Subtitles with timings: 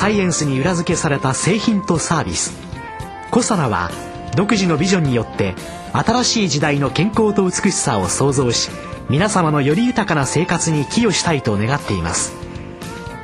[0.00, 2.58] サイエンスに裏付けされた製品とサービス
[3.30, 3.90] コサナは
[4.34, 5.54] 独自のビジョンによって
[5.92, 8.70] 新しい時代の健康と美しさを創造し
[9.10, 12.32] 皆様のより豊かな生活に寄与したいと願っています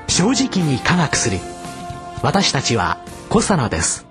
[0.06, 1.38] 正直に科学する
[2.22, 2.98] 私たちは
[3.30, 4.06] コサナです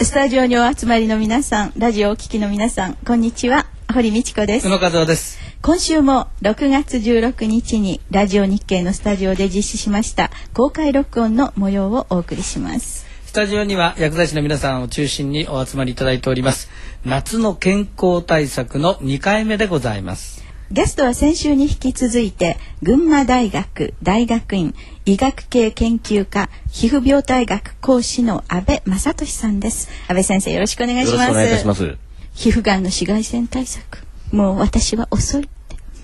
[0.00, 3.66] スタジオにお集まりの皆さん、ラジオをお聞きの皆さん、こんにちは。
[3.92, 4.68] 堀道子です。
[4.68, 5.45] 宇野和夫です。
[5.62, 13.06] 今週も6月16日にラジオ日経のスタジオで実施しました公開録音の模様をお送りします。
[13.26, 16.70] スタジオには薬剤師の皆さんを中心にお集まりいただいております。
[17.04, 20.44] 夏の健康対策の2回目でございます。
[20.70, 29.88] ゲストは先週に引き続いて群馬大学大学院医学系研究科皮膚病態学講師の安倍正俊さんです。
[30.08, 31.12] 安倍先生よろしくお願いします。
[31.12, 31.96] よろしくお願いいたします。
[32.34, 34.05] 皮膚がんの紫外線対策
[34.36, 35.50] もう私は遅いって。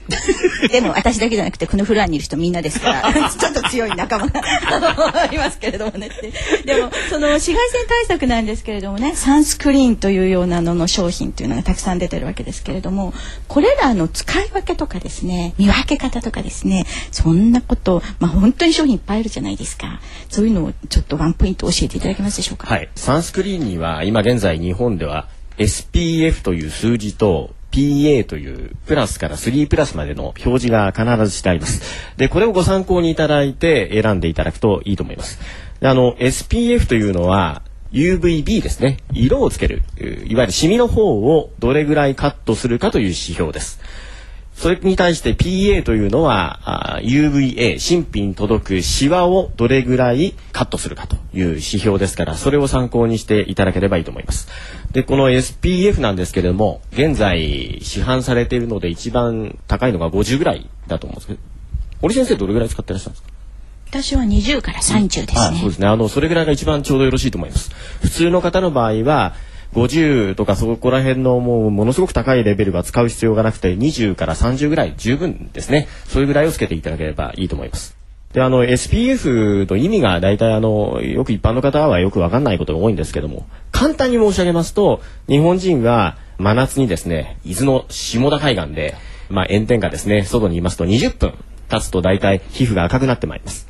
[0.68, 6.08] でも私だけじゃなくてこのフロアにいる人みんなですから ちょっと強い仲間が いますけれどもね。
[6.08, 6.32] って
[6.66, 13.14] でもその紫外線対策なんですけれどもねサンスクリーンというようなのの商品というのがたくさん出てるわけですけれども
[13.46, 20.00] これらの使い分けとかですね見分け方とかですねそんなことまあ本当に商品いっぱいあるじゃないですか。
[20.28, 22.66] そういうのをちょっとワンポイント教えていただけますでしょうか？
[22.66, 22.88] はい。
[22.96, 31.82] サンスクリーンには今現在日本では SPF という数字と PA というプラスから3プラスまでの表示が必ずしてあります。
[32.16, 35.40] で、これをご参考にいただいて選んでいただくといいと思います。
[35.80, 37.62] であの、SPF というのは
[37.92, 38.98] UVB ですね。
[39.12, 39.82] 色をつける。
[40.26, 43.80] いわゆるシミの方をどれぐらいカットするかという指標です。
[44.62, 46.60] それに対して PA というのは
[46.96, 54.46] あ UVA 新品に届くシワをどれぐらいカットするかという指標ですからそれを参考にしていただければいいと思います。
[54.92, 61.40] でこの SPF なんですけれども現在市販されているので一番高いのが50ぐらいだと思うんですけど
[62.00, 63.32] 堀先生どれぐらい使ってらっしゃるんですか？
[63.90, 65.34] 私は20から30ですね。
[65.38, 65.88] あそうですね。
[65.88, 67.70] あのそれぐらいが一番ちょうどよろしいと思います。
[68.00, 69.34] 普通の方の場合は
[69.74, 75.88] 50とかそこら辺のもうものすごく高いレベルは使う必要がなくて20から30ぐらい十分ですね。
[76.06, 77.96] それぐらいをつけていただければいいと思います。
[78.32, 88.94] であの SPF の意味が大体あのよく一般の方はよくわかんないことが多いんですけども簡単に申し上げますと日本人は真夏にですね伊豆の下田海岸で、
[89.28, 91.34] まあ、炎天下ですね外にいますと20分
[91.68, 93.68] 経つと大体皮膚が赤くなってまいります。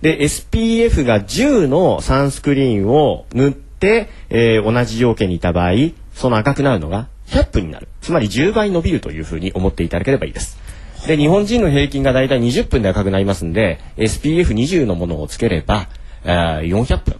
[0.00, 3.52] で SPF が10のサンスクリーンを塗っ
[3.84, 5.72] て、えー同じ条件にいた場合
[6.14, 7.88] その赤くなるのが100分になる。
[8.00, 10.58] つまり10倍伸びるというふうに思っていただければいいです。
[11.06, 15.88] で日本人の平均が大体20分で赤くなりますんで SPF20 のものをつければ
[16.24, 17.16] あ400分。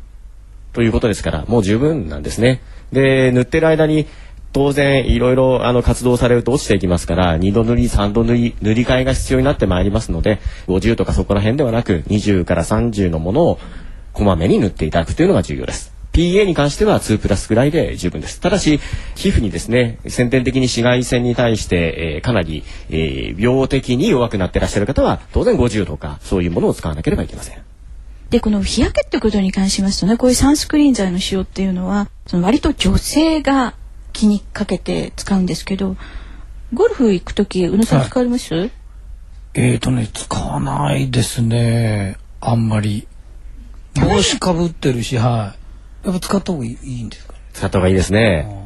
[0.72, 2.62] ということですからもう十分なんですね。
[2.92, 4.06] で塗ってる間に
[4.52, 10.38] 当然いろいろあの活動されると落ちていきますから2度塗り3度塗り塗り替えが必要になってまいりますので
[10.68, 13.58] 50とかそこら辺ではなく20から30のものを
[14.12, 15.93] こまめに塗っていただくというのが重要です。
[16.14, 18.40] PA に関しては2プラスぐらいで十分です。
[18.40, 18.80] ただし、
[19.16, 27.58] 皮膚にですね、先天的に紫外線に対して、えーかなり、えー病的に弱くなっていらっしゃる方は、当然50とか、そういうものを使わなければいけません。
[28.30, 33.74] でこの日焼けってことに関しますとねこういうサンスクリーン剤の使用っていうのはその割と女性が
[34.12, 35.96] 気にかけて使うんですけど
[36.72, 38.70] ゴルフ行く時宇野さんはい使われます、
[39.56, 42.16] えーとね、使わないですね。
[42.40, 43.06] あんまり。
[43.94, 45.63] 帽子かぶってるし、はい。
[46.04, 47.38] やっぱ使った方がいいいいんですかね。
[47.52, 48.64] 使った方がいいですね。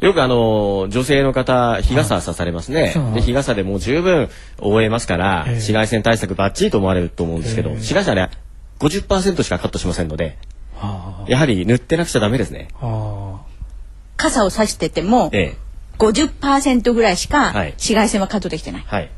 [0.00, 4.28] よくあの女性の方日傘さされますね、はいで日傘でもう十分
[4.58, 5.52] 覆えますから、ええ。
[5.54, 7.74] 紫外線対策バッチリと思われると思うんですけど、ええ。
[7.76, 8.32] 紫外線はね
[8.80, 10.36] 50%しかカットしませんので
[10.74, 12.68] はやはり塗ってなくちゃダメですね。
[14.16, 15.56] 傘を差しててもええ。
[15.98, 17.70] 50%ぐらいしかはい。
[17.72, 19.10] 紫外線はカットできてない、はい。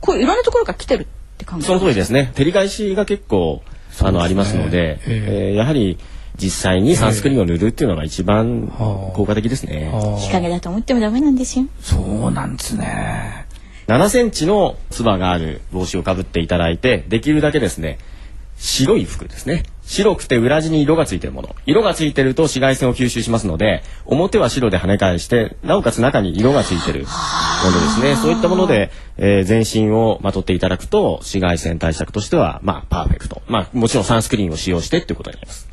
[0.00, 1.06] これいろんなところから来てるっ
[1.36, 2.32] て考えその通りですね。
[2.34, 3.62] 照り返しが結構
[4.00, 5.50] あのありますので、ええ。
[5.50, 5.98] えーやはり
[6.40, 13.46] 実際にサンスクリーンを塗るっていうのが一番はあ効果的ですね、日陰だと思ってもダメなんですよあそうなんですね。
[13.86, 17.98] 7センチのつばがある帽子をかぶっていただいてできるだけですね
[18.60, 19.62] 白い服ですね。
[19.82, 21.56] 白くて裏地に色がついてるもの。
[21.64, 28.16] 色がついてると紫外線を吸収しますので、表は白で跳ね返して、なおかつ中に色がついてるものですね。
[28.16, 33.40] そういったもので、えー、全身をまとっていただくと、紫外線対策としては、まあ、パーフェクト。
[33.48, 35.69] まあ、もちろんサンスクリーンを使用してっていうことになります。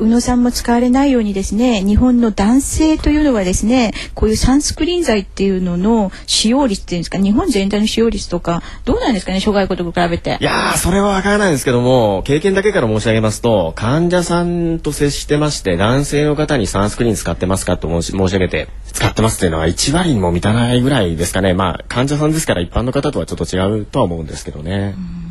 [0.00, 10.38] 宇野さんも使われないようにですね日本の男性というのはですねこういうサンスクリーン剤っていうのの使用率っていうんですか日本全体の使用率とかどうなんですかね諸外国と比べて。
[10.40, 21.54] いやそれは分からないですけども経験だけから申し上げますと患者さんと接してまして男性の方にサンスクリーン使ってますかと申し申し上げて使ってますっていうのは1割にも満たないぐらいですかね。
[21.54, 24.94] まあ患者さんですから一般の方とはちょっと違うとは思うんですけどね。
[25.18, 25.23] うん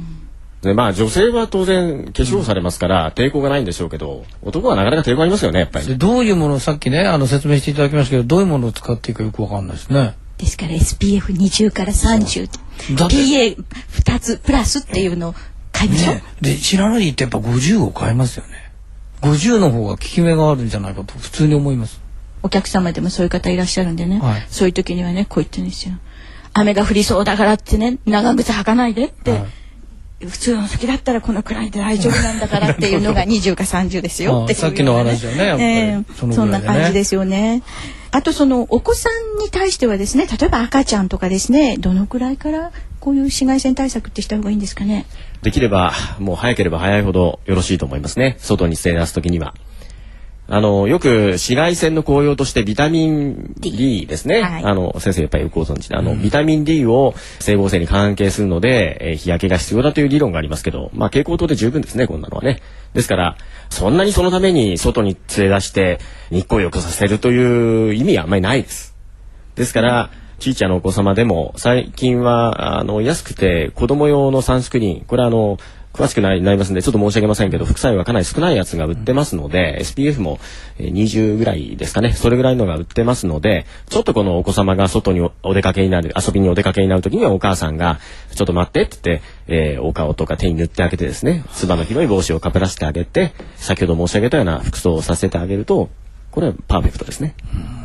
[0.63, 5.97] でまあ女性は当然化粧されますから抵抗がないんでしょうけど男はなかなか抵抗ありますよねやっぱり。
[5.97, 10.15] どういうものをさっきねあの説明していただきましたけどどういうものを使っていいかよくわかんないですね。
[10.37, 15.35] ですから SPF20 から 30PA2 つプラスっていうのを
[15.73, 18.71] 買いましょう、ね、で知らないってやっぱ50を買いますよね。
[19.21, 21.99] 50の方が効き目があるんじゃないかと普通に思います。
[22.41, 25.95] お客様でもそういう方いらっしゃるんでね、はい、そういう時にはねこう言ってるんですよ。
[26.53, 29.45] 雨が降りそうだからってね長靴履かないでって、はい
[30.27, 37.63] 普通の時だったらこのくらいで大丈夫なんだから っていうのが20か30ですよってさっきの話はねやっぱり、えー、そそんな感じですよね。
[38.11, 45.05] あとそのお子さんに対してはですね例えば赤ちゃんとかですねどのくらいからこういう紫外線対策ってした方がいいんですかね？
[45.41, 48.35] できればもう早ければ早いほどよろしいと思いますね。
[48.39, 49.55] 外に捨て出す時には。
[50.49, 54.41] あの、よく紫外線の効用としてビタミン D ですね。
[54.41, 62.61] はい、あの、先生やっぱりよくご存知で、あの、うん、ビタミン D を整合性に関係するので、えー、日焼けが必要だという理論がありますけど、まあ、蛍光灯で十分ですね、こんなのはね。
[62.93, 63.37] ですから、
[63.69, 65.99] そんなにそのために外に連れ出して
[66.29, 68.95] 日光浴させるという意味はあんまりないです。
[69.55, 70.09] ですから、
[70.39, 75.57] ちいちゃなお子様でも、最近は、あの、安くて子供用のサンスクリーン、これはあの、
[75.93, 80.39] 詳しくななりますんでちょっと申し上げませんけど副作用がかなり少ないやつが売ってますので、SPF も
[80.79, 87.99] 20ぐらいですかねそれぐらいのが売ってますのでちょっとこのお子様が外にお出かけになる遊びにお出かけになる時にはお母さんが
[88.33, 89.23] ちょっと待ってって言って、
[89.75, 95.89] えー、お顔とか手に塗ってあげてですねつばの広い帽子をかぶらせてあげて先ほど申し上げたような服装をさせてあげると
[96.31, 97.35] これはパーフェクトですね。
[97.77, 97.82] うん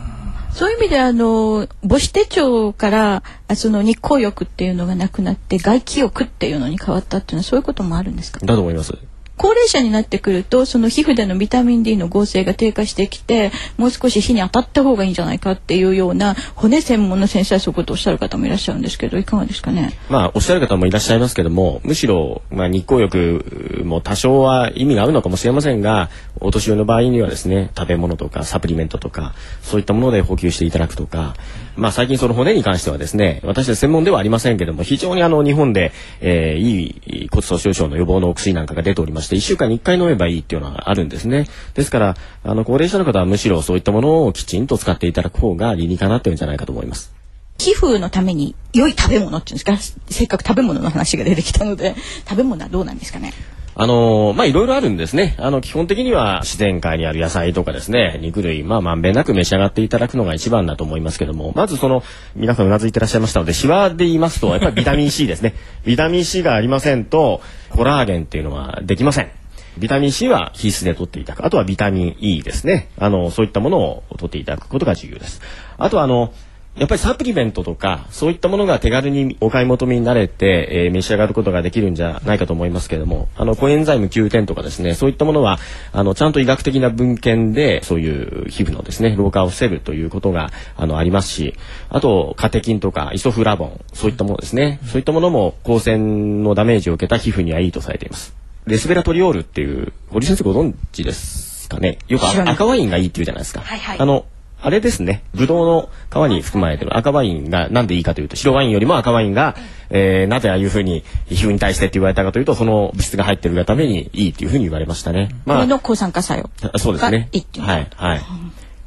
[0.59, 3.23] そういう意味であの母子手帳から
[3.55, 8.41] その日光浴っていうのがなくなって外気浴っていうのに変わったっていうのはそういうこともあるんですか？
[8.45, 8.93] だと思います。
[9.39, 19.93] 高齢者になってくるとその皮膚でのビタミン D の合成が低下してきてもう少し火に当たった方がいいんじゃないかっていうような骨専門の先生はそういうことをおっしゃる方もいらっしゃるんですけどいかがですかね？
[20.11, 26.11] まあおっしゃる方もいらっしゃいますけどもむしろ、まあ、日光浴も多少は意味があるのかもしれませんが
[26.41, 31.35] お年寄りの場合にはですね食べ物とかサプリメントとかそういったもので補給していただくとか、
[31.77, 41.47] まあ、最近その骨に関してはですね私たち専門ではありませんけども非常にあの日本で、えー、いい骨粗鬆症の予防のお薬なんかが出ておりまして1週間に1回飲めばいいっていうのはあるんですね。
[41.75, 47.13] ですから、あの、高齢者の方はむしろそういったものをきちんと使っていただく方が理にかなってるんじゃないかと思います。
[47.59, 49.77] 皮膚のために良い食べ物っていうんですか？
[50.09, 51.97] せっかく食べ物の話が出てきたので
[52.29, 53.33] 食べ物はどうなんですかね？
[53.81, 55.37] あのー、まあいろいろあるんですね。
[55.39, 62.03] あの基本的には自然界にある野菜とかですね、肉類、まあまんべんなく召し上がっていただくのが一番だと思いますけども、まずその
[62.35, 65.55] 皆さんうなずいてらっしゃいましたので、シワで言いますとやっぱりビタミン C ですね。
[65.87, 67.41] ビタミン C がありませんと
[67.71, 69.31] コラーゲンっていうのはできません。
[69.79, 71.47] ビタミン C は必須で取っていただく。
[71.47, 72.89] あとはビタミン E ですね。
[72.99, 75.41] あの、そういったものを取っていただくことが重要です。
[75.79, 76.33] あとはあの、
[76.79, 85.59] やっぱりサプリメントとかそういったものが手軽にお買い求めになれて、えー、召し上がることができるんじゃないかと思いますけれどもあのコエンザイム9点とかですねそういったものは
[85.93, 91.55] あのちゃんと医学的な文献でそういう皮膚のですね老化を防ぐということがあのありますし
[91.91, 98.35] あとカテキンとかイソフラボンそういったものですねそういったものも光線のダメージを受けた皮膚にはいいとされています。
[98.67, 101.99] レスベラトリオールっていう堀先生ご存知ですかね？
[102.07, 103.61] よく赤ワインがいいって言うじゃないですか。
[103.61, 104.27] はいはい、あの
[104.61, 105.23] あれですね。
[105.35, 109.55] ブドウの皮に含まれてる赤ワインがなんでいいかというと、白ワインよりも赤ワインが、
[109.91, 115.29] えー、なぜああいうふうに皮膚に対してって言われたかというと、その物質が入ってるがためにいいっていうふうに言われましたね。
[115.47, 116.79] まあ、の抗酸化作用。
[116.79, 117.29] そうですね。
[117.59, 118.21] はい、はい。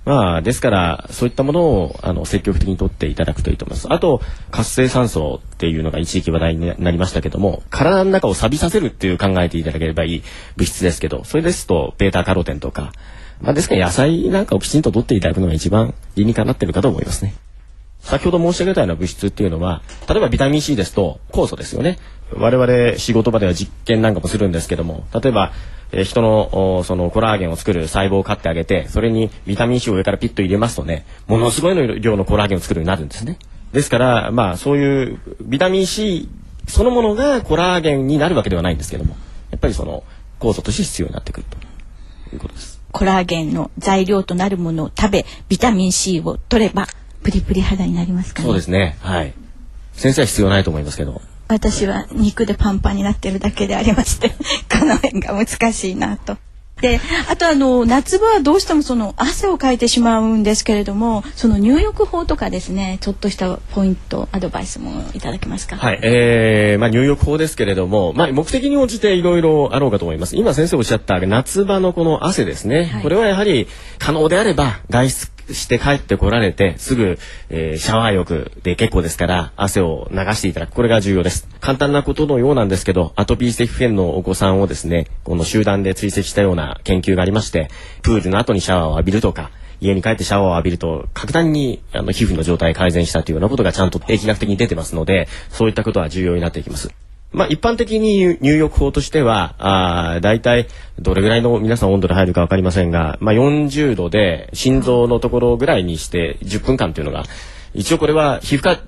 [0.03, 3.87] まあ、ですから、そういったものを、あの、積極的に取っていただくといいと思います。
[3.91, 10.23] あと、活性酸素っていうのが一時期話題になりましたけども、体の中を錆びさせるっていう考えていただければいい
[10.57, 12.93] 物質ですけど、それですと、ベータカロテンとか、
[13.41, 17.35] まあ、ですから野菜なんかをきちんと取っていただくのが一番理にかなってるかと思いますね。
[17.99, 21.99] 先ほど申し上げたような物質っていうのは、例えばビタミン C ですと酵素ですよね。
[22.35, 25.51] 我々仕事場では実験なんかもするんですけども、例えば、
[25.91, 33.37] えー、人のそのコラーゲンを作る細胞を買ってあげて、それにビタミン C を上からピッと入れますとね、ものすごいの量のコラーゲンを作るようになるんですね。
[33.73, 36.29] ですから、まあそういうビタミン C
[36.67, 39.15] そのものがコラーゲンになるわけではないんですけども、
[39.49, 40.03] やっぱりその
[40.39, 41.57] 酵素として必要になってくると
[42.35, 42.81] いうことです。
[42.91, 46.87] コラーゲンの材料となるものを食べビタミン C を取れば
[47.23, 48.97] プリプリ肌になりますかねそうですね。
[49.01, 49.33] はい。
[49.93, 51.21] 先生は必要ないと思いますけど。
[51.53, 54.29] 私は肉でパンパンになってるだけでありまして
[54.71, 56.37] この辺が難しいなと。
[56.81, 65.75] であとあの夏場はどうしてもその汗をかいてしまうんですけれどもその入浴法とかですねちょっとしたポイントアドバイスもいただけますか？
[65.75, 65.99] はい。
[66.01, 70.35] えー、まあ入浴法ですけれども、まあ目的に応じていろいろあろうかと思います。
[70.35, 72.85] 今先生おっしゃった夏場のこの汗ですね。
[72.85, 73.67] はいこれはやはり
[73.99, 77.17] 可能であれば外出して帰ってこられてすぐ、
[77.49, 80.73] えーシャワー浴で結構ですから汗を流していただく。
[80.73, 81.47] これが重要です。
[81.59, 87.69] 簡単なことのようなんですけどアトピー性皮膚炎のお子さんをですねこの集団で追跡したような研究がありまして
[88.01, 96.93] プールの後にシャワーを浴びるとか家に帰ってシャワーを浴びると格段にあの皮膚の状態改善したというようなことがちゃんと疫学的に出てますのでそういったことは重要になっていきます。
[97.31, 100.67] まあ、一般的に入浴法としては、あー大体
[100.99, 107.23] どれぐらいの皆さん温度で入るかわかりませんが、まあ、40度で心臓のところぐらいにして10分間というのが、
[107.73, 108.79] 一応これは皮膚科っ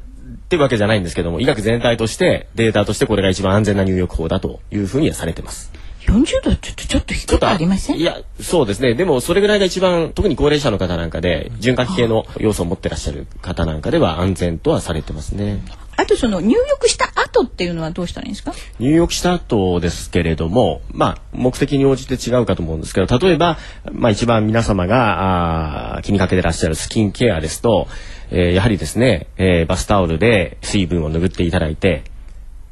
[0.49, 5.71] てわけじゃないんですけども、医学全体としてデータとしてこれが一番安全な入浴法だというふうにはされてます。
[6.01, 7.97] 40度ちょっとちょっと低くありません？
[7.97, 8.93] いや、そうですね。
[8.93, 15.63] でもそれぐらいが一番、特に高齢者の方なんかで、循環器系の要素を持ってらっしゃる方なんかでは安全とはされてますね。
[15.69, 18.53] あとその入浴した後っていうのはどうしたらいいんですか？
[18.79, 23.57] 入浴した後ですけれども、まあ、目的に応じて違うかと思うんですけど、例えば、
[23.91, 27.87] まあ一番皆様があー気にかけてらっしゃるスキンケアですと、
[28.31, 32.03] えーやはりですね、えーバスタオルで水分を拭っていただいて、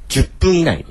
[0.09, 0.85] 10分以内に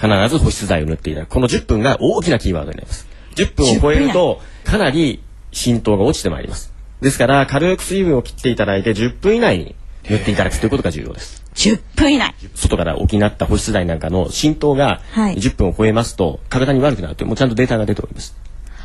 [0.00, 1.30] 必ず保湿剤を塗っていただく。
[1.30, 3.06] この10分が大きなキーワードになります。
[3.36, 5.22] 10分を超えると、かなり
[5.52, 6.72] 浸透が落ちてまいります。
[7.00, 9.74] ですから、軽く水分を切っていただいて、10分以内に
[10.08, 11.42] 塗っていただくということが重要です。
[11.54, 18.36] 10分以内外から補った保湿剤なんかの浸透がはい10分を超えますと体に悪くなるというもうちゃんとデータが出ております。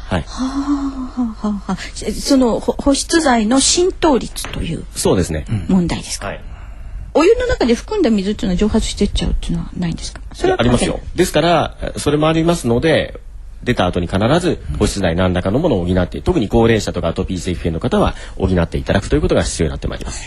[0.10, 5.46] はい、はあはあはあそのほ保湿剤の浸透率というそうですね。
[5.68, 6.42] 問題ですか、はい。
[7.14, 10.22] お湯の中で含んだ水っていうのは蒸発してっちゃうっていうのはないんですか？
[10.34, 11.00] それはありますよ。
[11.16, 13.20] ですからそれもありますので
[13.64, 20.24] 出た後に必ず保湿剤何らかのものを補って特に高齢者とかアトピー性皮膚炎の方は補っていただくということが必要になってまいります。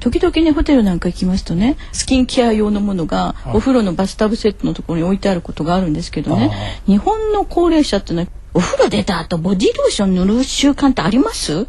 [0.00, 6.50] 時々ねホテルなんか行きますとねスキンケア用のものがお風呂のバスタブセットのところに置いてあることがあるんですけどね
[6.86, 11.68] 日本の高齢者ってのはお風呂出た後ボディローション塗る習慣ってあります？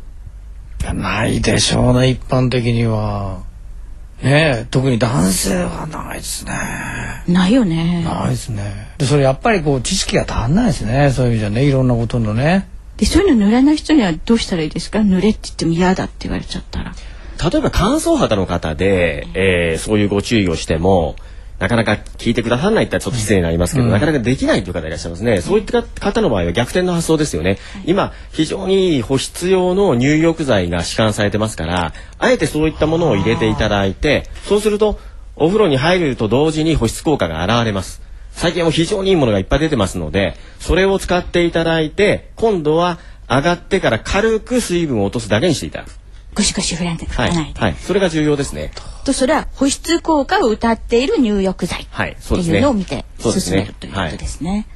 [0.96, 3.44] ないでしょうね一般的には。
[4.24, 6.52] ねえ特に男性はないですね。
[7.28, 8.04] ないよね。
[8.04, 8.94] ないですね。
[9.00, 12.68] でそれやっぱりこう知識が足んないですねそういう意味じゃねいろんなことのね。
[12.98, 15.04] でそういうの塗らない人にはどうしたらいいですか？
[15.04, 16.94] 塗れって言っても嫌だって言われちゃったら
[17.44, 21.16] 例えば乾燥肌の方で、えーそういうご注意をしても
[21.62, 25.42] なかなか聞いてくださらないってちょっと失礼になりますけど、なかなかできないという方いらっしゃいますね。
[25.42, 27.60] そういった方の場合は逆転の発想ですよね。
[27.86, 35.00] 今、非常にいい保湿用の入浴剤が市販されてますから、あえてそういったものを入れていただいて、そうすると、
[35.36, 38.02] お風呂に入ると同時に保湿効果が現れます。
[38.32, 42.98] 最近はもう非常にいいものがいっぱい出てますので、それを使っていただいて、今度は
[43.30, 46.01] 上がってから軽く水分を落とすだけにしていただく。
[46.34, 47.76] ゴシゴシ振らないで、はい。
[47.76, 48.72] それが重要ですね。
[49.06, 54.68] とそれは保湿効果を謳っている入浴剤はいっていうのを見て進めるということですね。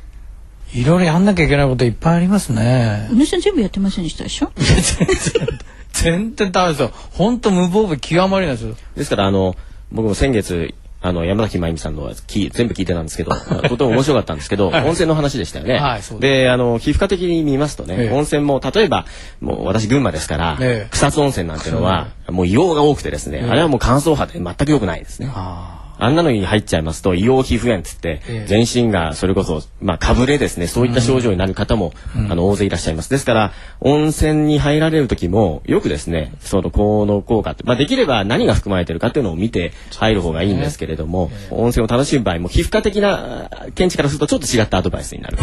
[0.74, 0.84] い。
[0.84, 3.08] ろいろやんなきゃいけないこといっぱいありますね。
[3.12, 4.52] 宇野さん全部やってませんでしたでしょ？
[4.58, 5.48] 全然
[5.94, 6.92] 全然ダメですよ。
[7.12, 8.76] 本当無防備極まりないですよ。
[8.98, 9.56] ですからあの
[9.92, 10.74] 僕も先月
[11.06, 13.32] あの山崎真由美さんのはき全部聞いてたんですけど
[13.70, 14.86] とても面白かったんですけど、はい。
[14.86, 15.78] 温泉の話でしたよね。
[15.78, 18.12] はいでであの皮膚科的に見ますとね、ええ。
[18.12, 19.06] 温泉も例えば
[19.40, 20.90] もう私群馬ですから、ええ。
[20.90, 25.32] 草津温泉なんていうのは、もう硫黄が多くてですね、あれはもう乾燥肌で全く良くないですね。
[25.34, 28.48] ああんなのに入っちゃいますと硫黄皮膚炎っつって、ええ。
[28.48, 30.68] 全身がそれこそ、まあ、かぶれですね。
[30.68, 33.10] そういった症状になる方も、あの大勢いらっしゃいます。
[33.10, 45.38] ですから温泉に入られる時もよくですねその効能効果って、まあ、できれば何が含まれてるかっていうのを見て入る方がいいんですけれども、温泉を楽しむ場合も皮膚科的なあ見地からするとちょっと違ったアドバイスになる。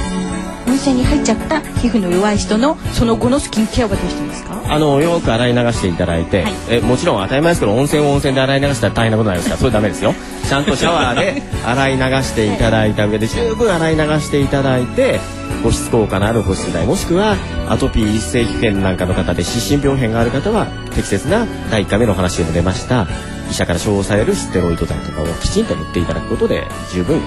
[0.67, 4.63] 温泉に入っちゃった皮膚の弱い人のその後のスキンケアはどうしてますか？
[4.69, 6.53] あのよく洗い流していただいて、はい。
[6.71, 10.15] えもちろん当たり前ですけど温泉を温泉で洗い流したら大変なことになりますからそれダメですよ
[10.53, 15.19] ちゃんとシャワーで洗い流していただいた上で十分洗い流していただいて
[15.63, 17.37] 保湿効果のある保湿剤もしくは
[17.71, 23.07] アトピー一性皮膚炎なんかの方で湿疹病変がある方は適切な第1回目のお話でも出ました。
[23.51, 27.23] 医者から処方されるステロイド剤とかをきちんと塗っていただくことで十分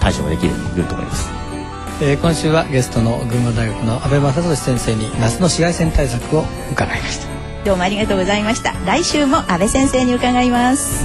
[0.00, 1.28] 対処ができると思います。
[2.00, 7.28] えー今週はゲストの群馬大学の阿部正俊先生に夏の紫外線対策を伺いました。
[7.66, 8.72] どうもありがとうございました。
[8.86, 11.04] 来週も安倍先生に伺います